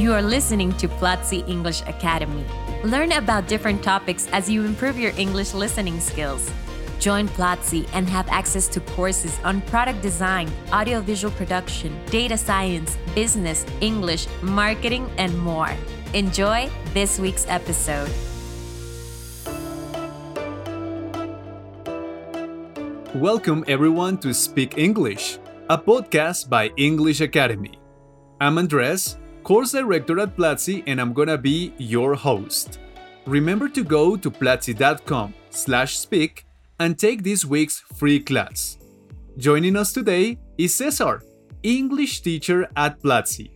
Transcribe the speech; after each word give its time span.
You 0.00 0.14
are 0.14 0.22
listening 0.22 0.72
to 0.78 0.88
Platzi 0.88 1.46
English 1.46 1.82
Academy. 1.82 2.46
Learn 2.84 3.12
about 3.12 3.46
different 3.48 3.82
topics 3.82 4.26
as 4.32 4.48
you 4.48 4.64
improve 4.64 4.98
your 4.98 5.12
English 5.18 5.52
listening 5.52 6.00
skills. 6.00 6.50
Join 6.98 7.28
Platzi 7.28 7.86
and 7.92 8.08
have 8.08 8.26
access 8.30 8.66
to 8.68 8.80
courses 8.96 9.38
on 9.44 9.60
product 9.68 10.00
design, 10.00 10.50
audiovisual 10.72 11.30
production, 11.34 11.92
data 12.06 12.38
science, 12.38 12.96
business, 13.14 13.66
English, 13.82 14.26
marketing, 14.40 15.06
and 15.18 15.38
more. 15.38 15.68
Enjoy 16.14 16.70
this 16.94 17.18
week's 17.18 17.44
episode. 17.46 18.08
Welcome 23.14 23.66
everyone 23.68 24.16
to 24.24 24.32
Speak 24.32 24.78
English, 24.78 25.36
a 25.68 25.76
podcast 25.76 26.48
by 26.48 26.70
English 26.78 27.20
Academy. 27.20 27.76
I'm 28.40 28.56
Andres, 28.56 29.19
course 29.42 29.72
director 29.72 30.18
at 30.20 30.36
Platzi, 30.36 30.82
and 30.86 31.00
I'm 31.00 31.12
gonna 31.12 31.38
be 31.38 31.72
your 31.78 32.14
host. 32.14 32.78
Remember 33.26 33.68
to 33.68 33.84
go 33.84 34.16
to 34.16 34.30
platzi.com 34.30 35.34
slash 35.50 35.98
speak 35.98 36.44
and 36.78 36.98
take 36.98 37.22
this 37.22 37.44
week's 37.44 37.80
free 37.80 38.20
class. 38.20 38.78
Joining 39.36 39.76
us 39.76 39.92
today 39.92 40.38
is 40.58 40.74
Cesar, 40.74 41.22
English 41.62 42.22
teacher 42.22 42.68
at 42.76 43.00
Platzi. 43.02 43.50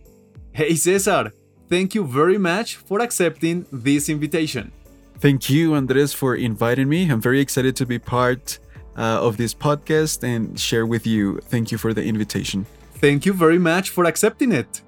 Hey 0.53 0.75
Cesar, 0.75 1.31
thank 1.69 1.95
you 1.95 2.05
very 2.05 2.37
much 2.37 2.75
for 2.75 3.01
accepting 3.01 3.65
this 3.71 4.09
invitation. 4.09 4.71
Thank 5.19 5.49
you, 5.49 5.75
Andres, 5.75 6.13
for 6.13 6.35
inviting 6.35 6.89
me. 6.89 7.09
I'm 7.09 7.21
very 7.21 7.39
excited 7.39 7.75
to 7.77 7.85
be 7.85 7.99
part 7.99 8.59
uh, 8.97 9.19
of 9.21 9.37
this 9.37 9.53
podcast 9.53 10.23
and 10.23 10.59
share 10.59 10.85
with 10.85 11.07
you. 11.07 11.39
Thank 11.39 11.71
you 11.71 11.77
for 11.77 11.93
the 11.93 12.03
invitation. 12.03 12.65
Thank 12.95 13.25
you 13.25 13.33
very 13.33 13.59
much 13.59 13.89
for 13.89 14.05
accepting 14.05 14.51
it. 14.51 14.81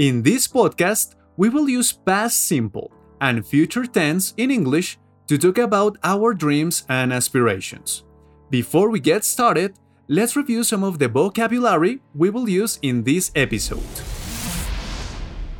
In 0.00 0.22
this 0.22 0.48
podcast, 0.48 1.14
we 1.36 1.50
will 1.50 1.68
use 1.68 1.92
past 1.92 2.46
simple 2.48 2.90
and 3.20 3.46
future 3.46 3.84
tense 3.84 4.32
in 4.38 4.50
English 4.50 4.98
to 5.26 5.36
talk 5.36 5.58
about 5.58 5.98
our 6.02 6.32
dreams 6.32 6.86
and 6.88 7.12
aspirations. 7.12 8.04
Before 8.48 8.88
we 8.88 8.98
get 8.98 9.26
started, 9.26 9.74
let's 10.08 10.36
review 10.36 10.64
some 10.64 10.84
of 10.84 10.98
the 10.98 11.08
vocabulary 11.08 12.00
we 12.14 12.30
will 12.30 12.48
use 12.48 12.78
in 12.80 13.04
this 13.04 13.30
episode. 13.34 13.92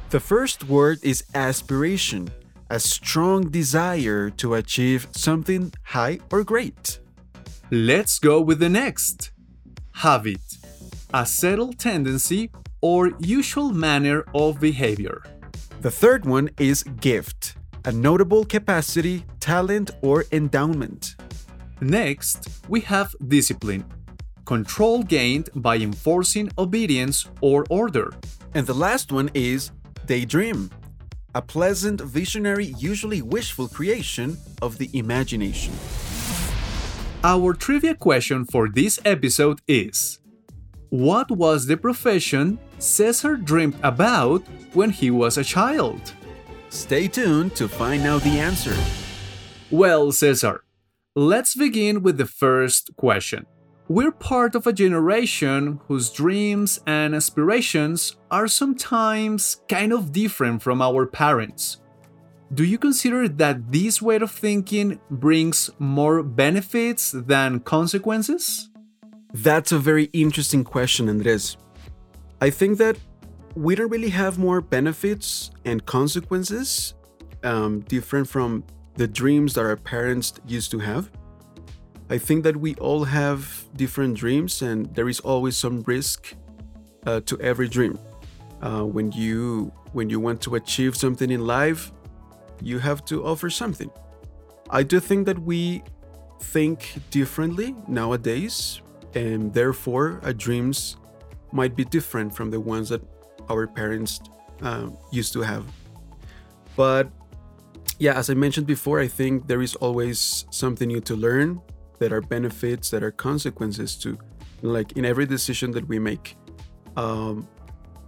The 0.08 0.20
first 0.20 0.64
word 0.64 1.00
is 1.02 1.22
aspiration, 1.34 2.30
a 2.70 2.80
strong 2.80 3.50
desire 3.50 4.30
to 4.38 4.54
achieve 4.54 5.06
something 5.12 5.70
high 5.82 6.20
or 6.32 6.44
great. 6.44 6.98
Let's 7.70 8.19
go 8.19 8.41
with 8.41 8.58
the 8.58 8.70
next. 8.70 9.32
Habit, 9.92 10.41
a 11.12 11.27
settled 11.27 11.78
tendency 11.78 12.50
or 12.80 13.12
usual 13.18 13.70
manner 13.72 14.24
of 14.34 14.60
behavior. 14.60 15.22
The 15.80 15.90
third 15.90 16.26
one 16.26 16.50
is 16.58 16.82
gift, 16.82 17.56
a 17.84 17.92
notable 17.92 18.44
capacity, 18.44 19.24
talent, 19.40 19.90
or 20.02 20.24
endowment. 20.32 21.16
Next, 21.80 22.48
we 22.68 22.80
have 22.82 23.14
discipline, 23.28 23.84
control 24.44 25.02
gained 25.02 25.48
by 25.54 25.76
enforcing 25.76 26.50
obedience 26.58 27.26
or 27.40 27.64
order. 27.70 28.12
And 28.54 28.66
the 28.66 28.74
last 28.74 29.12
one 29.12 29.30
is 29.32 29.70
daydream, 30.06 30.70
a 31.34 31.40
pleasant, 31.40 32.00
visionary, 32.00 32.74
usually 32.78 33.22
wishful 33.22 33.68
creation 33.68 34.36
of 34.60 34.76
the 34.78 34.90
imagination. 34.92 35.72
Our 37.22 37.54
trivia 37.54 37.94
question 37.94 38.44
for 38.44 38.68
this 38.68 38.98
episode 39.04 39.60
is 39.68 40.20
What 40.88 41.30
was 41.30 41.66
the 41.66 41.76
profession 41.76 42.58
Cesar 42.80 43.36
dreamed 43.36 43.76
about 43.82 44.42
when 44.72 44.88
he 44.88 45.10
was 45.10 45.36
a 45.36 45.44
child? 45.44 46.14
Stay 46.70 47.08
tuned 47.08 47.54
to 47.56 47.68
find 47.68 48.06
out 48.06 48.22
the 48.22 48.40
answer. 48.40 48.74
Well, 49.70 50.12
Cesar, 50.12 50.64
let's 51.14 51.54
begin 51.54 52.02
with 52.02 52.16
the 52.16 52.24
first 52.24 52.96
question. 52.96 53.44
We're 53.86 54.12
part 54.12 54.54
of 54.54 54.66
a 54.66 54.72
generation 54.72 55.80
whose 55.88 56.08
dreams 56.08 56.80
and 56.86 57.14
aspirations 57.14 58.16
are 58.30 58.48
sometimes 58.48 59.60
kind 59.69 59.92
of 59.92 60.10
different 60.10 60.62
from 60.62 60.80
our 60.80 61.04
parents. 61.04 61.82
Do 62.54 62.64
you 62.64 62.78
consider 62.78 63.28
that 63.28 63.70
this 63.70 64.00
way 64.00 64.16
of 64.16 64.30
thinking 64.30 65.00
brings 65.10 65.69
more 65.78 66.22
benefits 66.22 67.12
than 67.12 67.60
consequences? 67.60 68.70
That's 69.34 69.70
a 69.70 69.78
very 69.78 70.04
interesting 70.14 70.64
question, 70.64 71.10
Andres. 71.10 71.58
I 72.40 72.50
think 72.50 72.78
that 72.78 72.96
we 73.54 73.74
don't 73.74 73.90
really 73.90 74.10
have 74.10 74.38
more 74.38 74.60
benefits 74.60 75.50
and 75.64 75.84
consequences 75.84 76.94
um, 77.42 77.80
different 77.80 78.28
from 78.28 78.64
the 78.94 79.06
dreams 79.06 79.54
that 79.54 79.64
our 79.64 79.76
parents 79.76 80.32
used 80.46 80.70
to 80.70 80.78
have. 80.78 81.10
I 82.08 82.18
think 82.18 82.42
that 82.44 82.56
we 82.56 82.74
all 82.76 83.04
have 83.04 83.66
different 83.76 84.16
dreams, 84.16 84.62
and 84.62 84.92
there 84.94 85.08
is 85.08 85.20
always 85.20 85.56
some 85.56 85.82
risk 85.82 86.34
uh, 87.06 87.20
to 87.20 87.38
every 87.40 87.68
dream. 87.68 87.98
Uh, 88.62 88.82
when 88.82 89.12
you 89.12 89.72
when 89.92 90.10
you 90.10 90.20
want 90.20 90.40
to 90.42 90.54
achieve 90.54 90.96
something 90.96 91.30
in 91.30 91.46
life, 91.46 91.92
you 92.62 92.78
have 92.78 93.04
to 93.06 93.24
offer 93.24 93.50
something. 93.50 93.90
I 94.70 94.82
do 94.82 95.00
think 95.00 95.26
that 95.26 95.38
we 95.38 95.82
think 96.40 96.94
differently 97.10 97.74
nowadays, 97.86 98.80
and 99.14 99.52
therefore 99.52 100.20
our 100.22 100.32
dreams 100.32 100.96
might 101.53 101.75
be 101.77 101.84
different 101.84 102.34
from 102.34 102.50
the 102.50 102.61
ones 102.61 102.88
that 102.88 103.03
our 103.49 103.66
parents 103.66 104.21
uh, 104.62 104.88
used 105.11 105.33
to 105.33 105.41
have. 105.41 105.65
But 106.77 107.11
yeah, 107.99 108.15
as 108.16 108.31
I 108.31 108.34
mentioned 108.34 108.66
before, 108.66 109.00
I 109.00 109.09
think 109.09 109.47
there 109.47 109.62
is 109.62 109.75
always 109.77 110.47
something 110.50 110.88
new 110.88 111.00
to 111.00 111.15
learn. 111.15 111.61
There 111.99 112.15
are 112.15 112.21
benefits, 112.21 112.91
there 112.91 113.05
are 113.05 113.11
consequences 113.11 113.97
to, 113.97 114.19
like 114.62 114.93
in 114.93 115.05
every 115.05 115.27
decision 115.27 115.71
that 115.72 115.87
we 115.87 115.99
make. 115.99 116.37
Um, 116.97 117.47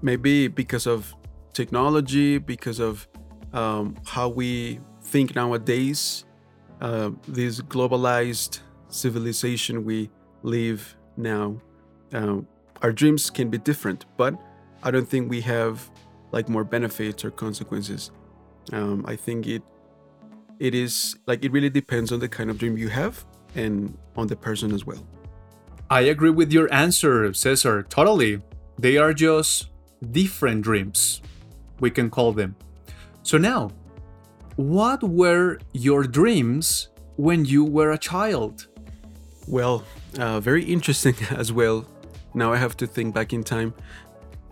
maybe 0.01 0.49
because 0.49 0.87
of 0.87 1.15
technology, 1.53 2.39
because 2.39 2.81
of 2.81 3.07
um, 3.53 3.97
how 4.07 4.29
we 4.29 4.81
think 5.03 5.35
nowadays, 5.35 6.25
uh, 6.81 7.11
this 7.29 7.61
globalized 7.61 8.61
civilization 8.89 9.85
we 9.85 10.11
live 10.43 10.97
now, 11.17 11.61
uh, 12.13 12.39
our 12.82 12.93
dreams 12.93 13.31
can 13.31 13.48
be 13.48 13.59
different, 13.59 14.04
but 14.16 14.34
I 14.82 14.91
don't 14.91 15.09
think 15.09 15.31
we 15.31 15.41
have 15.43 15.91
like 16.32 16.48
more 16.48 16.65
benefits 16.65 17.25
or 17.25 17.31
consequences. 17.31 18.10
Um, 18.72 19.04
I 19.06 19.16
think 19.16 19.47
it 19.47 19.62
it 20.59 20.75
is 20.75 21.16
like 21.26 21.44
it 21.44 21.53
really 21.53 21.70
depends 21.70 22.12
on 22.12 22.20
the 22.20 22.28
kind 22.28 22.50
of 22.50 22.59
dream 22.59 22.76
you 22.76 22.88
have 22.88 23.25
and 23.54 23.97
on 24.16 24.26
the 24.26 24.37
person 24.37 24.72
as 24.72 24.84
well. 24.84 25.06
I 25.91 26.03
agree 26.03 26.31
with 26.31 26.53
your 26.53 26.72
answer, 26.72 27.32
Cesar, 27.34 27.82
totally. 27.82 28.41
They 28.78 28.97
are 28.97 29.12
just 29.12 29.69
different 30.10 30.62
dreams, 30.62 31.20
we 31.81 31.91
can 31.91 32.10
call 32.10 32.32
them. 32.32 32.56
So 33.22 33.38
now, 33.38 33.70
what 34.56 35.03
were 35.03 35.59
your 35.72 36.04
dreams 36.04 36.88
when 37.16 37.44
you 37.44 37.64
were 37.64 37.93
a 37.93 37.99
child? 37.99 38.66
Well, 39.47 39.84
uh, 40.19 40.41
very 40.41 40.64
interesting 40.64 41.14
as 41.31 41.53
well. 41.53 41.87
Now 42.34 42.53
I 42.53 42.56
have 42.56 42.76
to 42.78 42.87
think 42.87 43.15
back 43.15 43.32
in 43.32 43.44
time. 43.44 43.75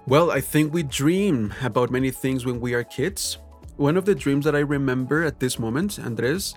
Well, 0.07 0.31
I 0.31 0.41
think 0.41 0.73
we 0.73 0.83
dream 0.83 1.55
about 1.63 1.91
many 1.91 2.11
things 2.11 2.45
when 2.45 2.61
we 2.61 2.75
are 2.75 2.85
kids. 2.85 3.39
One 3.77 3.97
of 3.97 4.05
the 4.05 4.15
dreams 4.15 4.45
that 4.45 4.55
I 4.55 4.61
remember 4.61 5.25
at 5.25 5.41
this 5.41 5.59
moment, 5.59 5.99
Andres, 5.99 6.55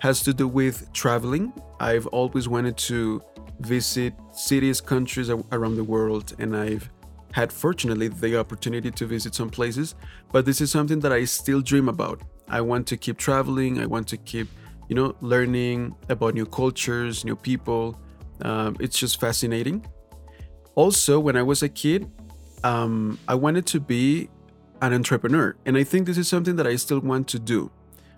has 0.00 0.22
to 0.22 0.32
do 0.32 0.46
with 0.46 0.92
traveling. 0.92 1.52
I've 1.80 2.06
always 2.08 2.48
wanted 2.48 2.76
to 2.78 3.22
visit 3.60 4.14
cities, 4.32 4.80
countries 4.80 5.30
around 5.30 5.76
the 5.76 5.84
world, 5.84 6.34
and 6.38 6.56
I've 6.56 6.88
had 7.32 7.52
fortunately 7.52 8.08
the 8.08 8.38
opportunity 8.38 8.90
to 8.90 9.06
visit 9.06 9.34
some 9.34 9.50
places, 9.50 9.94
but 10.32 10.46
this 10.46 10.60
is 10.60 10.70
something 10.70 11.00
that 11.00 11.12
I 11.12 11.24
still 11.24 11.60
dream 11.60 11.88
about. 11.88 12.22
I 12.48 12.60
want 12.60 12.86
to 12.88 12.96
keep 12.96 13.18
traveling, 13.18 13.80
I 13.80 13.86
want 13.86 14.06
to 14.08 14.16
keep, 14.16 14.48
you 14.88 14.94
know, 14.94 15.14
learning 15.20 15.94
about 16.08 16.34
new 16.34 16.46
cultures, 16.46 17.24
new 17.24 17.36
people. 17.36 17.98
Um, 18.42 18.76
it's 18.80 18.98
just 18.98 19.20
fascinating. 19.20 19.84
Also, 20.76 21.18
when 21.18 21.36
I 21.36 21.42
was 21.42 21.62
a 21.62 21.70
kid, 21.70 22.06
um, 22.62 23.18
I 23.26 23.34
wanted 23.34 23.64
to 23.68 23.80
be 23.80 24.28
an 24.82 24.92
entrepreneur, 24.92 25.56
and 25.64 25.76
I 25.76 25.84
think 25.84 26.06
this 26.06 26.18
is 26.18 26.28
something 26.28 26.56
that 26.56 26.66
I 26.66 26.76
still 26.76 27.00
want 27.00 27.28
to 27.28 27.38
do. 27.38 27.70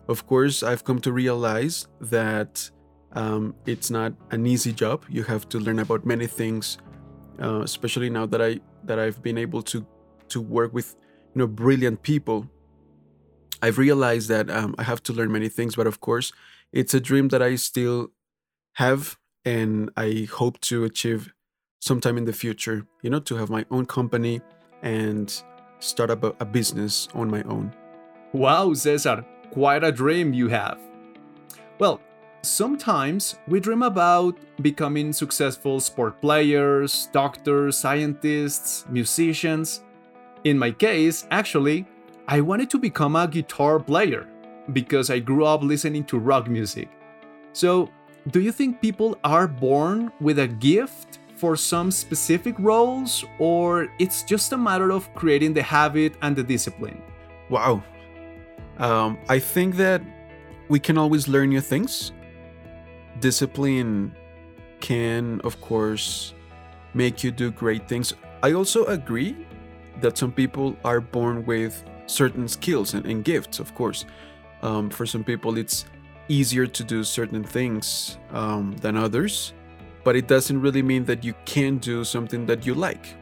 Of 0.09 0.27
course, 0.27 0.65
I've 0.65 0.83
come 0.83 1.01
to 1.03 1.13
realize 1.13 1.87
that 2.01 2.69
um, 3.13 3.55
it's 3.65 3.91
not 3.91 4.13
an 4.33 4.45
easy 4.45 4.73
job. 4.73 5.05
You 5.09 5.23
have 5.23 5.49
to 5.51 5.61
learn 5.61 5.79
about 5.79 6.05
many 6.05 6.27
things, 6.27 6.79
uh, 7.41 7.61
especially 7.61 8.11
now 8.11 8.27
that 8.27 8.43
I 8.43 8.61
that 8.85 8.99
I've 8.99 9.23
been 9.23 9.39
able 9.39 9.63
to 9.63 9.87
to 10.31 10.41
work 10.41 10.75
with 10.75 10.97
you 11.35 11.39
know 11.39 11.47
brilliant 11.47 12.03
people. 12.03 12.51
I've 13.63 13.79
realized 13.79 14.29
that 14.31 14.51
um, 14.51 14.75
I 14.79 14.83
have 14.83 15.03
to 15.05 15.13
learn 15.13 15.31
many 15.31 15.49
things, 15.49 15.77
but 15.77 15.87
of 15.87 16.01
course, 16.01 16.33
it's 16.73 16.93
a 16.93 17.01
dream 17.01 17.29
that 17.29 17.43
I 17.43 17.55
still 17.55 18.09
have, 18.75 19.17
and 19.45 19.91
I 19.97 20.27
hope 20.31 20.61
to 20.63 20.83
achieve 20.83 21.33
sometime 21.81 22.19
in 22.19 22.25
the 22.25 22.33
future. 22.33 22.87
You 23.03 23.11
know, 23.11 23.21
to 23.21 23.37
have 23.37 23.51
my 23.51 23.65
own 23.71 23.87
company 23.87 24.41
and 24.83 25.43
start 25.81 26.11
up 26.11 26.25
a, 26.25 26.35
a 26.41 26.45
business 26.45 27.09
on 27.15 27.31
my 27.31 27.43
own. 27.45 27.75
Wow, 28.33 28.75
Cesar, 28.75 29.25
quite 29.51 29.85
a 29.85 29.93
dream 29.93 30.33
you 30.33 30.49
have. 30.49 30.79
Well, 31.79 32.01
sometimes 32.43 33.37
we 33.47 33.61
dream 33.61 33.83
about 33.83 34.37
becoming 34.61 35.13
successful 35.13 35.81
sport 35.81 36.21
players, 36.21 37.09
doctors, 37.13 37.79
scientists, 37.79 38.85
musicians. 38.89 39.83
In 40.45 40.59
my 40.59 40.71
case, 40.71 41.27
actually, 41.31 41.87
I 42.27 42.41
wanted 42.41 42.71
to 42.71 42.79
become 42.79 43.17
a 43.17 43.27
guitar 43.27 43.81
player 43.81 44.29
because 44.73 45.11
I 45.11 45.19
grew 45.19 45.45
up 45.45 45.63
listening 45.63 46.05
to 46.05 46.19
rock 46.19 46.49
music. 46.49 46.91
So, 47.53 47.89
do 48.31 48.41
you 48.41 48.53
think 48.53 48.83
people 48.83 49.17
are 49.25 49.49
born 49.49 50.13
with 50.21 50.39
a 50.39 50.49
gift 50.49 51.21
for 51.39 51.57
some 51.57 51.91
specific 51.91 52.55
roles, 52.59 53.25
or 53.39 53.89
it's 53.99 54.23
just 54.25 54.53
a 54.53 54.59
matter 54.59 54.91
of 54.91 55.13
creating 55.15 55.55
the 55.55 55.63
habit 55.63 56.15
and 56.23 56.35
the 56.35 56.43
discipline? 56.43 57.01
Wow. 57.49 57.83
Um, 58.79 59.19
I 59.29 59.39
think 59.39 59.77
that 59.77 60.03
we 60.69 60.81
can 60.81 60.99
always 60.99 61.29
learn 61.29 61.51
new 61.51 61.61
things. 61.61 62.13
Discipline 63.21 64.15
can, 64.81 65.41
of 65.45 65.61
course, 65.61 66.35
make 66.95 67.23
you 67.25 67.31
do 67.31 67.51
great 67.51 67.89
things. 67.89 68.15
I 68.43 68.53
also 68.53 68.85
agree 68.87 69.47
that 70.01 70.19
some 70.19 70.33
people 70.33 70.77
are 70.85 71.01
born 71.01 71.45
with 71.47 71.85
certain 72.07 72.49
skills 72.49 72.95
and, 72.95 73.07
and 73.07 73.25
gifts, 73.25 73.59
of 73.61 73.75
course. 73.75 74.05
Um, 74.63 74.91
for 74.91 75.07
some 75.07 75.25
people, 75.25 75.59
it's 75.59 75.85
easier 76.29 76.67
to 76.67 76.85
do 76.85 77.05
certain 77.05 77.45
things 77.45 78.19
um, 78.33 78.77
than 78.81 78.97
others, 78.97 79.53
but 80.09 80.17
it 80.17 80.27
doesn't 80.27 80.59
really 80.63 80.81
mean 80.81 81.05
that 81.05 81.23
you 81.23 81.35
can't 81.45 81.83
do 81.83 82.03
something 82.03 82.47
that 82.47 82.65
you 82.65 82.73
like. 82.73 83.15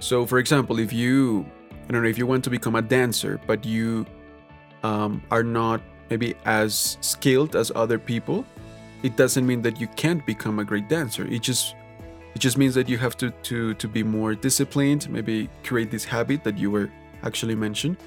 So, 0.00 0.26
for 0.26 0.40
example, 0.40 0.80
if 0.80 0.92
you, 0.92 1.46
I 1.88 1.92
don't 1.92 2.02
know, 2.02 2.08
if 2.08 2.18
you 2.18 2.26
want 2.26 2.42
to 2.42 2.50
become 2.50 2.74
a 2.74 2.82
dancer, 2.82 3.40
but 3.46 3.64
you 3.64 4.04
um, 4.82 5.22
are 5.30 5.44
not 5.44 5.80
maybe 6.10 6.34
as 6.46 6.98
skilled 7.00 7.54
as 7.54 7.70
other 7.76 7.96
people, 7.96 8.44
it 9.04 9.16
doesn't 9.16 9.46
mean 9.46 9.62
that 9.62 9.80
you 9.80 9.86
can't 9.94 10.26
become 10.26 10.58
a 10.58 10.64
great 10.64 10.88
dancer. 10.88 11.24
It 11.28 11.42
just 11.42 11.76
it 12.34 12.40
just 12.40 12.58
means 12.58 12.74
that 12.74 12.88
you 12.88 12.98
have 12.98 13.16
to 13.18 13.30
to 13.30 13.74
to 13.74 13.86
be 13.86 14.02
more 14.02 14.34
disciplined, 14.34 15.08
maybe 15.08 15.48
create 15.62 15.92
this 15.92 16.04
habit 16.04 16.42
that 16.42 16.58
you 16.58 16.72
were 16.72 16.90
actually 17.22 17.54
mentioned, 17.54 17.98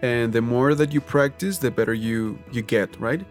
and 0.00 0.32
the 0.32 0.40
more 0.40 0.74
that 0.74 0.90
you 0.90 1.02
practice 1.02 1.58
the 1.58 1.70
better 1.70 1.92
you 1.92 2.38
you 2.50 2.62
get 2.62 2.98
right 2.98 3.26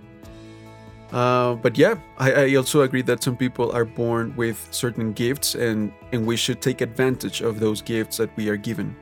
uh, 1.11 1.55
but 1.55 1.77
yeah 1.77 1.95
I, 2.17 2.31
I 2.31 2.55
also 2.55 2.81
agree 2.81 3.01
that 3.03 3.23
some 3.23 3.37
people 3.37 3.71
are 3.71 3.85
born 3.85 4.33
with 4.35 4.67
certain 4.71 5.13
gifts 5.13 5.55
and 5.55 5.91
and 6.11 6.25
we 6.25 6.35
should 6.37 6.61
take 6.61 6.81
advantage 6.81 7.41
of 7.41 7.59
those 7.59 7.81
gifts 7.81 8.17
that 8.17 8.35
we 8.37 8.49
are 8.49 8.57
given 8.57 8.95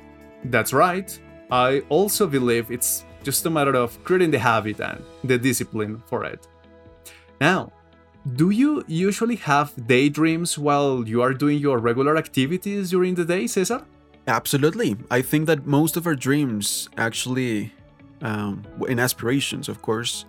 That's 0.45 0.73
right. 0.73 1.09
I 1.51 1.81
also 1.89 2.27
believe 2.27 2.71
it's 2.71 3.05
just 3.23 3.45
a 3.45 3.49
matter 3.49 3.75
of 3.75 4.03
creating 4.03 4.31
the 4.31 4.39
habit 4.39 4.79
and 4.79 5.03
the 5.23 5.37
discipline 5.37 6.01
for 6.07 6.25
it. 6.25 6.47
Now, 7.39 7.71
do 8.35 8.49
you 8.51 8.83
usually 8.87 9.35
have 9.37 9.73
daydreams 9.87 10.57
while 10.57 11.07
you 11.07 11.21
are 11.21 11.33
doing 11.33 11.59
your 11.59 11.79
regular 11.79 12.17
activities 12.17 12.91
during 12.91 13.15
the 13.15 13.25
day, 13.25 13.47
Cesar? 13.47 13.83
Absolutely. 14.27 14.95
I 15.09 15.21
think 15.21 15.47
that 15.47 15.65
most 15.65 15.97
of 15.97 16.05
our 16.05 16.15
dreams 16.15 16.89
actually, 16.97 17.73
um, 18.21 18.63
and 18.87 18.99
aspirations, 18.99 19.67
of 19.67 19.81
course, 19.81 20.25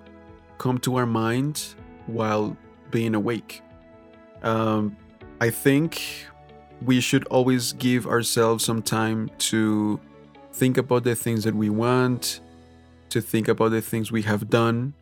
come 0.63 0.79
to 0.79 0.95
our 0.95 1.07
mind 1.07 1.75
while 2.07 2.57
being 2.93 3.17
awake. 3.17 3.63
Um, 4.45 4.97
I 5.41 5.51
think 5.51 6.01
we 6.83 7.01
should 7.01 7.25
always 7.27 7.73
give 7.73 8.07
ourselves 8.07 8.65
some 8.65 8.81
time 8.81 9.29
to 9.51 10.01
think 10.53 10.79
about 10.79 11.03
the 11.03 11.17
things 11.17 11.43
that 11.43 11.55
we 11.57 11.69
want, 11.69 12.41
to 13.09 13.21
think 13.21 13.49
about 13.49 13.71
the 13.71 13.81
things 13.81 14.13
we 14.13 14.23
have 14.23 14.49
done, 14.49 14.95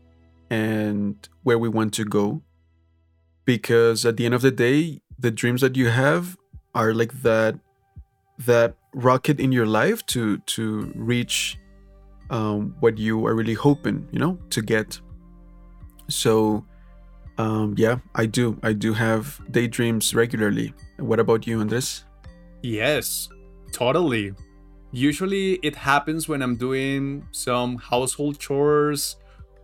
and 0.49 1.29
where 1.43 1.59
we 1.59 1.69
want 1.69 1.93
to 1.95 2.07
go. 2.07 2.41
Because 3.45 4.07
at 4.07 4.17
the 4.17 4.25
end 4.25 4.35
of 4.35 4.41
the 4.41 4.51
day, 4.51 5.03
the 5.19 5.31
dreams 5.31 5.61
that 5.61 5.77
you 5.77 5.89
have 5.89 6.39
are 6.75 6.95
like 6.95 7.13
that 7.21 7.59
that 8.39 8.77
rocket 8.95 9.39
in 9.39 9.53
your 9.53 9.67
life 9.67 10.07
to 10.07 10.39
to 10.39 10.91
reach 10.97 11.59
um, 12.31 12.75
what 12.81 12.97
you 12.97 13.27
are 13.27 13.35
really 13.35 13.55
hoping 13.55 14.09
you 14.13 14.19
know 14.19 14.39
to 14.49 14.63
get 14.63 15.01
so 16.11 16.65
um, 17.39 17.75
yeah 17.79 17.99
i 18.15 18.27
do 18.27 18.59
i 18.63 18.73
do 18.73 18.93
have 18.93 19.41
daydreams 19.51 20.15
regularly 20.15 20.75
what 20.99 21.19
about 21.19 21.47
you 21.47 21.61
andres 21.61 22.05
Yes, 22.63 23.29
totally. 23.73 24.35
Usually 24.93 25.55
it 25.63 25.75
happens 25.77 26.29
when 26.29 26.43
I'm 26.43 26.57
doing 26.57 27.27
some 27.31 27.77
household 27.79 28.39
chores 28.39 29.17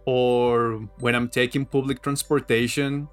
or 0.07 0.89
when 1.01 1.15
I'm 1.15 1.29
taking 1.29 1.67
public 1.67 2.01
transportation. 2.01 3.09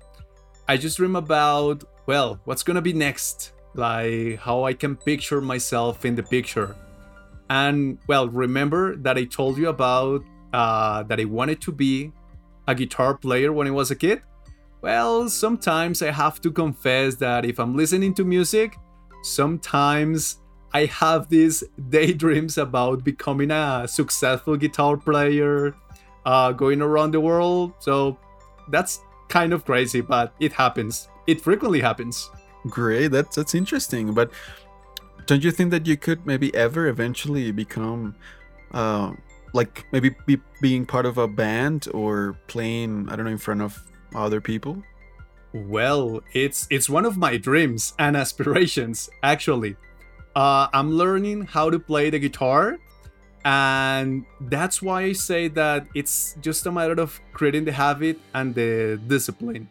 I 0.68 0.78
just 0.78 0.98
dream 0.98 1.16
about, 1.16 1.84
well, 2.06 2.40
what's 2.46 2.64
gonna 2.64 2.82
be 2.82 2.94
next? 2.94 3.54
Like 3.74 4.38
how 4.40 4.64
I 4.64 4.74
can 4.74 4.96
picture 4.96 5.42
myself 5.42 6.06
in 6.06 6.16
the 6.16 6.24
picture. 6.24 6.76
And, 7.50 7.98
well, 8.08 8.30
remember 8.30 8.96
that 8.98 9.18
I 9.18 9.26
told 9.26 9.58
you 9.58 9.70
about 9.70 10.24
uh, 10.54 11.04
that 11.04 11.20
I 11.20 11.26
wanted 11.26 11.60
to 11.62 11.72
be 11.72 12.12
a 12.68 12.76
guitar 12.76 13.16
player 13.18 13.52
when 13.52 13.68
I 13.68 13.72
was 13.72 13.92
a 13.92 13.96
kid? 13.96 14.22
Well, 14.82 15.30
sometimes 15.30 16.02
I 16.02 16.12
have 16.12 16.42
to 16.42 16.52
confess 16.52 17.16
that 17.16 17.46
if 17.46 17.60
I'm 17.60 17.76
listening 17.76 18.14
to 18.16 18.24
music, 18.26 18.78
sometimes 19.24 20.40
I 20.74 20.86
have 20.86 21.30
these 21.30 21.64
daydreams 21.90 22.58
about 22.58 23.04
becoming 23.04 23.52
a 23.52 23.88
successful 23.88 24.58
guitar 24.58 24.98
player, 24.98 25.76
uh, 26.26 26.52
going 26.52 26.82
around 26.82 27.12
the 27.12 27.22
world. 27.22 27.74
So 27.80 28.18
that's 28.70 29.00
kind 29.30 29.54
of 29.54 29.66
crazy, 29.66 30.02
but 30.02 30.34
it 30.40 30.54
happens. 30.54 31.08
It 31.28 31.42
frequently 31.42 31.80
happens. 31.80 32.30
great 32.70 33.10
that's 33.10 33.36
that's 33.36 33.56
interesting 33.56 34.14
but 34.14 34.32
don't 35.26 35.44
you 35.44 35.52
think 35.52 35.72
that 35.72 35.86
you 35.86 35.98
could 35.98 36.26
maybe 36.26 36.54
ever 36.56 36.88
eventually 36.88 37.52
become 37.52 38.16
uh, 38.72 39.12
like 39.54 39.86
maybe 39.92 40.16
be 40.26 40.38
being 40.62 40.86
part 40.86 41.06
of 41.06 41.18
a 41.18 41.28
band 41.28 41.88
or 41.94 42.36
playing 42.48 43.08
i 43.10 43.16
don't 43.16 43.26
know 43.26 43.32
in 43.32 43.38
front 43.38 43.62
of 43.62 43.82
other 44.16 44.42
people 44.42 44.84
Well, 45.54 46.22
it's 46.34 46.66
it's 46.72 46.90
one 46.90 47.06
of 47.06 47.16
my 47.16 47.38
dreams 47.38 47.94
and 48.00 48.18
aspirations 48.18 49.10
actually. 49.22 49.78
Uh, 50.34 50.66
I'm 50.74 50.90
learning 50.98 51.46
how 51.46 51.70
to 51.70 51.78
play 51.78 52.10
the 52.10 52.18
guitar, 52.18 52.82
and 53.46 54.26
that's 54.50 54.82
why 54.82 55.04
I 55.04 55.14
say 55.14 55.48
that 55.50 55.86
it's 55.94 56.34
just 56.42 56.66
a 56.66 56.72
matter 56.72 56.98
of 56.98 57.22
creating 57.38 57.66
the 57.66 57.72
habit 57.72 58.18
and 58.34 58.56
the 58.56 59.00
discipline. 59.06 59.70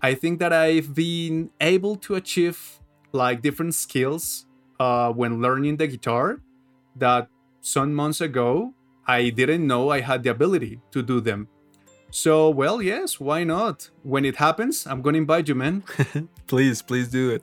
I 0.00 0.14
think 0.14 0.38
that 0.40 0.52
I've 0.52 0.94
been 0.94 1.50
able 1.60 1.96
to 2.08 2.14
achieve 2.16 2.80
like 3.12 3.42
different 3.42 3.74
skills 3.74 4.46
uh, 4.80 5.12
when 5.12 5.42
learning 5.44 5.76
the 5.76 5.88
guitar 5.88 6.40
that 6.96 7.28
some 7.60 7.92
months 7.92 8.20
ago 8.24 8.72
I 9.08 9.30
didn't 9.30 9.66
know 9.66 9.90
I 9.90 10.00
had 10.00 10.22
the 10.22 10.30
ability 10.30 10.80
to 10.92 11.02
do 11.02 11.20
them. 11.20 11.48
So, 12.10 12.50
well, 12.50 12.80
yes, 12.82 13.18
why 13.20 13.44
not? 13.44 13.90
When 14.02 14.24
it 14.24 14.36
happens, 14.36 14.86
I'm 14.86 15.02
gonna 15.02 15.18
invite 15.18 15.48
you, 15.48 15.54
man. 15.54 15.82
please 16.46 16.82
please 16.82 17.08
do 17.08 17.30
it 17.30 17.42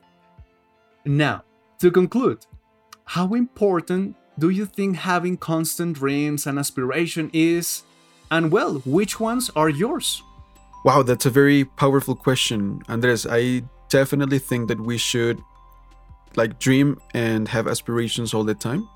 Now, 1.04 1.44
to 1.80 1.90
conclude, 1.90 2.46
how 3.04 3.34
important 3.34 4.16
do 4.38 4.50
you 4.50 4.66
think 4.66 4.96
having 4.96 5.36
constant 5.36 5.96
dreams 5.96 6.46
and 6.46 6.58
aspiration 6.58 7.30
is? 7.32 7.82
And 8.30 8.50
well, 8.50 8.82
which 8.84 9.20
ones 9.20 9.50
are 9.54 9.68
yours? 9.68 10.22
Wow, 10.84 11.02
that's 11.02 11.26
a 11.26 11.30
very 11.30 11.64
powerful 11.64 12.14
question, 12.16 12.82
Andres. 12.88 13.26
I 13.26 13.62
definitely 13.88 14.38
think 14.38 14.68
that 14.68 14.80
we 14.80 14.98
should 14.98 15.40
like 16.36 16.58
dream 16.58 17.00
and 17.14 17.48
have 17.48 17.66
aspirations 17.66 18.34
all 18.34 18.44
the 18.44 18.54
time. 18.54 18.88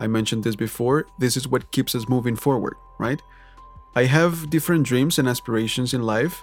I 0.00 0.06
mentioned 0.06 0.44
this 0.44 0.56
before. 0.56 1.06
This 1.18 1.36
is 1.36 1.48
what 1.48 1.70
keeps 1.70 1.94
us 1.94 2.08
moving 2.08 2.36
forward, 2.36 2.74
right? 2.98 3.20
I 3.94 4.04
have 4.04 4.50
different 4.50 4.86
dreams 4.86 5.18
and 5.18 5.28
aspirations 5.28 5.94
in 5.94 6.02
life. 6.02 6.42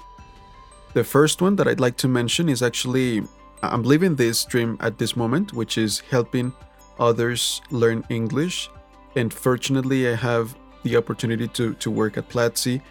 The 0.93 1.03
first 1.03 1.41
one 1.41 1.55
that 1.57 1.67
I'd 1.67 1.79
like 1.79 1.97
to 1.97 2.07
mention 2.07 2.49
is 2.49 2.61
actually 2.61 3.23
I'm 3.63 3.83
living 3.83 4.15
this 4.15 4.45
dream 4.45 4.77
at 4.79 4.97
this 4.97 5.15
moment, 5.15 5.53
which 5.53 5.77
is 5.77 5.99
helping 5.99 6.53
others 6.99 7.61
learn 7.71 8.03
English. 8.09 8.69
And 9.15 9.33
fortunately, 9.33 10.07
I 10.07 10.15
have 10.15 10.55
the 10.83 10.97
opportunity 10.97 11.47
to, 11.49 11.73
to 11.75 11.91
work 11.91 12.17
at 12.17 12.29
Platzi. 12.29 12.81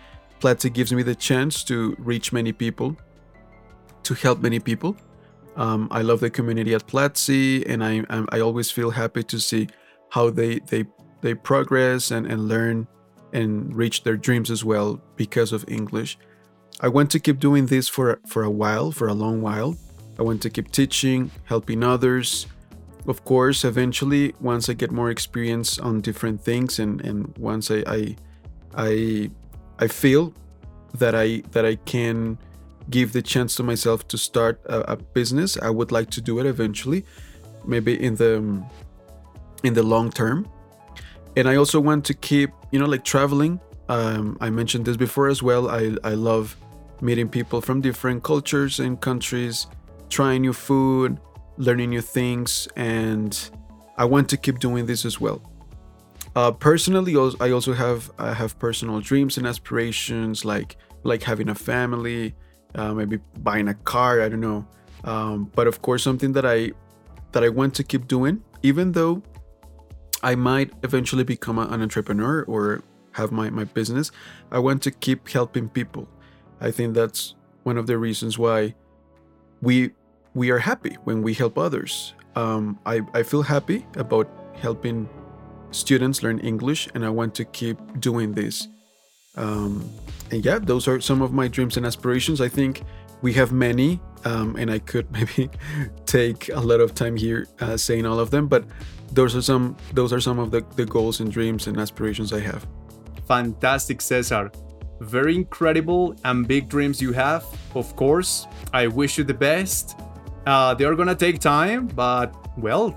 Platzi 0.41 0.73
gives 0.73 0.93
me 0.93 1.03
the 1.03 1.15
chance 1.15 1.63
to 1.65 1.95
reach 1.99 2.33
many 2.33 2.53
people, 2.53 2.97
to 4.03 4.15
help 4.15 4.41
many 4.41 4.59
people. 4.59 4.97
Um, 5.57 5.89
I 5.91 6.03
love 6.03 6.21
the 6.21 6.31
community 6.31 6.75
at 6.75 6.87
Platzi, 6.87 7.65
and 7.69 7.85
I, 7.85 8.05
I 8.11 8.25
I 8.33 8.41
always 8.41 8.71
feel 8.71 8.91
happy 8.91 9.23
to 9.23 9.39
see 9.39 9.69
how 10.15 10.31
they 10.31 10.61
they 10.71 10.85
they 11.23 11.35
progress 11.35 12.11
and, 12.11 12.25
and 12.27 12.49
learn 12.49 12.87
and 13.33 13.75
reach 13.75 14.05
their 14.05 14.17
dreams 14.17 14.51
as 14.51 14.65
well 14.65 15.01
because 15.17 15.53
of 15.53 15.65
English. 15.69 16.17
I 16.81 16.89
want 16.89 17.11
to 17.11 17.19
keep 17.19 17.39
doing 17.41 17.67
this 17.67 17.89
for 17.89 18.21
for 18.27 18.43
a 18.45 18.51
while, 18.63 18.93
for 18.93 19.09
a 19.09 19.15
long 19.15 19.43
while. 19.43 19.77
I 20.19 20.23
want 20.23 20.41
to 20.43 20.51
keep 20.51 20.71
teaching, 20.71 21.31
helping 21.45 21.83
others, 21.83 22.47
of 23.07 23.25
course, 23.25 23.65
eventually, 23.65 24.35
once 24.41 24.69
I 24.69 24.75
get 24.75 24.91
more 24.91 25.11
experience 25.11 25.79
on 25.79 26.01
different 26.01 26.41
things, 26.41 26.79
and 26.79 27.01
and 27.01 27.37
once 27.37 27.71
I 27.71 27.83
I 27.87 28.17
I, 28.75 29.31
I 29.85 29.89
feel 29.89 30.33
that 30.95 31.15
I 31.15 31.43
that 31.51 31.65
I 31.65 31.77
can 31.85 32.39
give 32.91 33.13
the 33.13 33.23
chance 33.23 33.57
to 33.57 33.63
myself 33.63 34.07
to 34.09 34.19
start 34.19 34.61
a, 34.67 34.93
a 34.93 34.97
business, 34.97 35.59
I 35.59 35.71
would 35.71 35.91
like 35.91 36.11
to 36.11 36.21
do 36.21 36.39
it 36.39 36.47
eventually, 36.47 37.05
maybe 37.67 37.93
in 38.03 38.15
the 38.15 38.63
in 39.65 39.75
the 39.75 39.83
long 39.83 40.11
term. 40.11 40.49
And 41.37 41.49
I 41.49 41.57
also 41.57 41.81
want 41.81 42.05
to 42.07 42.15
keep, 42.15 42.51
you 42.71 42.79
know, 42.79 42.87
like 42.87 43.05
traveling. 43.05 43.61
Um, 43.89 44.39
I 44.41 44.51
mentioned 44.51 44.85
this 44.85 44.97
before 44.97 45.29
as 45.29 45.43
well. 45.43 45.69
I 45.69 45.97
I 46.05 46.15
love 46.15 46.57
meeting 47.01 47.29
people 47.29 47.61
from 47.61 47.81
different 47.81 48.23
cultures 48.23 48.81
and 48.81 49.01
countries, 49.01 49.67
trying 50.09 50.43
new 50.43 50.53
food, 50.53 51.19
learning 51.57 51.91
new 51.91 52.01
things, 52.01 52.69
and 52.77 53.51
I 53.97 54.05
want 54.05 54.29
to 54.31 54.37
keep 54.37 54.59
doing 54.59 54.87
this 54.87 55.05
as 55.05 55.21
well. 55.21 55.43
Uh, 56.37 56.51
personally, 56.51 57.15
I 57.41 57.51
also 57.51 57.73
have 57.73 58.11
I 58.19 58.33
have 58.33 58.59
personal 58.59 59.01
dreams 59.01 59.39
and 59.39 59.47
aspirations, 59.47 60.45
like 60.45 60.77
like 61.03 61.23
having 61.23 61.49
a 61.49 61.55
family, 61.55 62.35
uh, 62.75 62.95
maybe 62.95 63.19
buying 63.39 63.69
a 63.69 63.75
car. 63.75 64.21
I 64.21 64.29
don't 64.29 64.41
know, 64.41 64.67
um, 65.05 65.51
but 65.55 65.67
of 65.67 65.83
course, 65.83 66.03
something 66.03 66.33
that 66.33 66.47
I 66.47 66.73
that 67.33 67.45
I 67.45 67.49
want 67.49 67.75
to 67.75 67.85
keep 67.85 68.09
doing, 68.09 68.43
even 68.63 68.93
though 68.93 69.23
I 70.25 70.35
might 70.35 70.73
eventually 70.83 71.23
become 71.23 71.59
an 71.59 71.83
entrepreneur 71.83 72.45
or 72.45 72.83
have 73.13 73.31
my, 73.31 73.51
my 73.51 73.65
business. 73.65 74.11
I 74.51 74.59
want 74.59 74.83
to 74.85 74.91
keep 74.91 75.29
helping 75.29 75.69
people. 75.69 76.09
I 76.63 76.71
think 76.71 76.95
that's 76.95 77.35
one 77.63 77.77
of 77.77 77.87
the 77.87 77.99
reasons 77.99 78.39
why 78.39 78.75
we 79.61 79.91
we 80.35 80.51
are 80.51 80.59
happy 80.59 80.97
when 81.05 81.23
we 81.23 81.35
help 81.35 81.59
others. 81.59 82.15
Um, 82.37 82.79
I, 82.87 83.03
I 83.13 83.23
feel 83.23 83.43
happy 83.43 83.87
about 83.97 84.29
helping 84.55 85.09
students 85.71 86.23
learn 86.23 86.41
English, 86.41 86.89
and 86.95 87.05
I 87.05 87.11
want 87.11 87.35
to 87.37 87.45
keep 87.45 87.79
doing 88.01 88.33
this. 88.33 88.67
Um, 89.37 89.89
and 90.33 90.45
yeah, 90.45 90.59
those 90.59 90.89
are 90.89 91.01
some 91.01 91.23
of 91.23 91.33
my 91.33 91.47
dreams 91.49 91.77
and 91.77 91.87
aspirations. 91.87 92.41
I 92.41 92.49
think 92.49 92.83
we 93.23 93.33
have 93.35 93.53
many, 93.53 94.01
um, 94.25 94.57
and 94.57 94.71
I 94.71 94.81
could 94.81 95.11
maybe 95.19 95.51
take 96.07 96.49
a 96.49 96.61
lot 96.61 96.81
of 96.81 96.95
time 96.95 97.15
here 97.15 97.47
uh, 97.61 97.77
saying 97.77 98.07
all 98.07 98.19
of 98.19 98.31
them, 98.31 98.49
but 98.49 98.65
those 99.15 99.37
are 99.37 99.43
some 99.43 99.77
those 99.93 100.13
are 100.13 100.21
some 100.21 100.39
of 100.39 100.51
the, 100.51 100.65
the 100.77 100.85
goals 100.85 101.21
and 101.21 101.31
dreams 101.31 101.67
and 101.67 101.79
aspirations 101.79 102.33
I 102.33 102.41
have. 102.41 102.67
Fantastic, 103.27 104.01
Cesar. 104.01 104.51
Very 105.01 105.35
incredible 105.35 106.15
and 106.25 106.47
big 106.47 106.69
dreams 106.69 107.01
you 107.01 107.13
have. 107.13 107.45
Of 107.75 107.97
course, 107.97 108.47
I 108.73 108.87
wish 108.87 109.19
you 109.19 109.25
the 109.25 109.35
best. 109.35 109.99
Uh, 110.47 110.75
they 110.75 110.85
are 110.85 110.95
gonna 110.95 111.15
take 111.15 111.41
time, 111.41 111.87
but 111.87 112.35
well, 112.59 112.95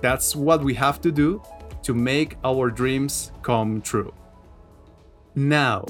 that's 0.00 0.34
what 0.34 0.62
we 0.62 0.74
have 0.74 1.00
to 1.02 1.12
do 1.12 1.42
to 1.82 1.94
make 1.94 2.36
our 2.44 2.70
dreams 2.70 3.32
come 3.42 3.80
true. 3.80 4.12
Now, 5.34 5.84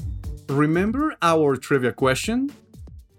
remember 0.47 1.15
our 1.21 1.55
trivia 1.55 1.91
question? 1.91 2.51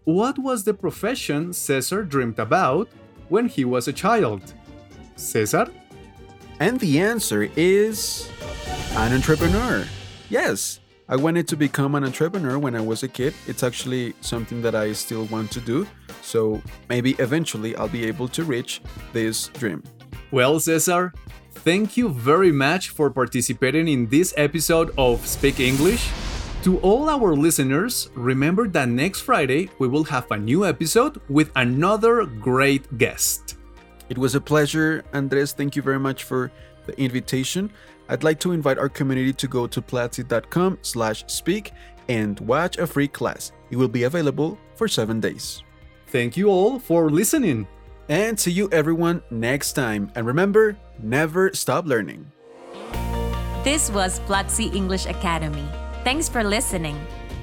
What 0.05 0.39
was 0.39 0.65
the 0.65 0.75
profession 0.75 1.53
Cesar 1.53 2.05
dreamed 2.05 2.39
about 2.39 2.89
when 3.29 3.47
he 3.49 3.65
was 3.65 3.89
a 3.89 3.93
child? 3.93 4.55
Cesar? 5.17 5.69
And 6.61 6.79
the 6.79 7.01
answer 7.01 7.49
is 7.57 8.31
an 8.93 9.15
entrepreneur. 9.15 9.87
Yes, 10.29 10.81
I 11.09 11.17
wanted 11.17 11.49
to 11.49 11.57
become 11.57 11.95
an 11.95 12.05
entrepreneur 12.05 12.59
when 12.59 12.77
I 12.77 12.83
was 12.83 13.03
a 13.03 13.09
kid. 13.09 13.33
It's 13.47 13.63
actually 13.63 14.15
something 14.21 14.61
that 14.61 14.75
I 14.75 14.93
still 14.93 15.25
want 15.33 15.51
to 15.53 15.61
do. 15.61 15.87
So 16.21 16.61
maybe 16.91 17.13
eventually 17.13 17.75
I'll 17.77 17.89
be 17.89 18.05
able 18.05 18.29
to 18.29 18.45
reach 18.45 18.83
this 19.15 19.49
dream. 19.49 19.83
Well, 20.31 20.61
Cesar, 20.61 21.15
thank 21.65 21.97
you 21.97 22.11
very 22.11 22.53
much 22.53 22.91
for 22.91 23.09
participating 23.09 23.89
in 23.89 24.09
this 24.09 24.35
episode 24.37 24.93
of 24.99 25.27
Speak 25.27 25.61
English. 25.61 26.11
To 26.65 26.79
all 26.81 27.09
our 27.09 27.35
listeners, 27.35 28.11
remember 28.15 28.69
that 28.69 28.91
next 28.91 29.23
Friday 29.23 29.71
we 29.79 29.89
will 29.89 30.05
have 30.05 30.31
a 30.31 30.37
new 30.37 30.67
episode 30.67 31.23
with 31.31 31.51
another 31.57 32.27
great 32.27 32.99
guest. 32.99 33.57
It 34.11 34.19
was 34.19 34.35
a 34.35 34.41
pleasure, 34.41 35.05
Andres. 35.15 35.53
Thank 35.53 35.77
you 35.77 35.83
very 35.83 36.01
much 36.01 36.25
for 36.25 36.51
the 36.85 37.01
invitation. 37.01 37.73
I'd 38.09 38.25
like 38.25 38.41
to 38.41 38.51
invite 38.53 38.77
our 38.77 38.89
community 38.89 39.33
to 39.33 39.47
go 39.47 39.69
to 39.69 39.81
platzi.com 39.81 40.79
slash 40.83 41.25
speak 41.29 41.73
and 42.09 42.39
watch 42.41 42.77
a 42.79 42.87
free 42.87 43.07
class. 43.07 43.53
It 43.71 43.77
will 43.77 43.89
be 43.89 44.03
available 44.03 44.59
for 44.75 44.89
seven 44.89 45.21
days. 45.21 45.63
Thank 46.09 46.37
you 46.37 46.49
all 46.49 46.81
for 46.81 47.09
listening. 47.09 47.69
And 48.09 48.39
see 48.39 48.51
you 48.51 48.69
everyone 48.73 49.23
next 49.31 49.75
time. 49.75 50.11
And 50.17 50.27
remember, 50.27 50.77
never 51.01 51.55
stop 51.55 51.87
learning. 51.87 52.33
This 53.63 53.91
was 53.93 54.19
Platzi 54.21 54.75
English 54.75 55.07
Academy. 55.07 55.69
Thanks 56.03 56.29
for 56.29 56.43
listening. 56.43 56.99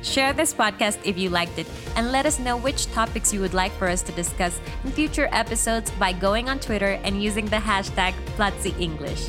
Share 0.07 0.31
this 0.31 0.53
podcast 0.53 0.99
if 1.03 1.17
you 1.17 1.29
liked 1.29 1.59
it 1.59 1.67
and 1.97 2.13
let 2.13 2.25
us 2.25 2.39
know 2.39 2.55
which 2.55 2.89
topics 2.93 3.33
you 3.33 3.41
would 3.41 3.53
like 3.53 3.73
for 3.73 3.89
us 3.89 4.01
to 4.03 4.13
discuss 4.13 4.57
in 4.85 4.91
future 4.91 5.27
episodes 5.33 5.91
by 5.99 6.13
going 6.13 6.47
on 6.47 6.59
Twitter 6.59 6.97
and 7.03 7.21
using 7.21 7.45
the 7.45 7.57
hashtag 7.57 8.13
Platzi 8.37 8.73
English. 8.79 9.27